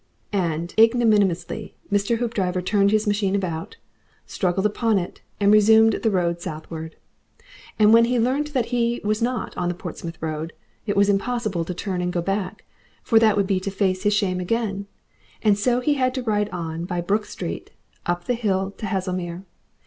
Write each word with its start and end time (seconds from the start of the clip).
And, 0.33 0.73
ignominiously, 0.79 1.75
Mr. 1.91 2.17
Hoopdriver 2.17 2.59
turned 2.63 2.89
his 2.89 3.05
machine 3.05 3.35
about, 3.35 3.77
struggled 4.25 4.65
upon 4.65 4.97
it, 4.97 5.21
and 5.39 5.51
resumed 5.53 5.93
the 6.01 6.09
road 6.09 6.41
southward. 6.41 6.95
And 7.77 7.93
when 7.93 8.05
he 8.05 8.17
learnt 8.19 8.53
that 8.53 8.65
he 8.73 8.99
was 9.03 9.21
not 9.21 9.55
on 9.55 9.69
the 9.69 9.75
Portsmouth 9.75 10.19
road, 10.19 10.53
it 10.87 10.97
was 10.97 11.07
impossible 11.07 11.63
to 11.65 11.75
turn 11.75 12.01
and 12.01 12.11
go 12.11 12.23
back, 12.23 12.65
for 13.03 13.19
that 13.19 13.37
would 13.37 13.45
be 13.45 13.59
to 13.59 13.69
face 13.69 14.01
his 14.01 14.15
shame 14.15 14.39
again, 14.39 14.87
and 15.43 15.55
so 15.55 15.81
he 15.81 15.93
had 15.93 16.15
to 16.15 16.23
ride 16.23 16.49
on 16.49 16.85
by 16.85 16.99
Brook 16.99 17.25
Street 17.27 17.69
up 18.07 18.23
the 18.25 18.33
hill 18.33 18.71
to 18.79 18.87
Haslemere. 18.87 19.43